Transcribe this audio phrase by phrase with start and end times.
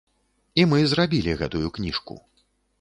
[0.61, 2.21] І мы зрабілі гэтую кніжку.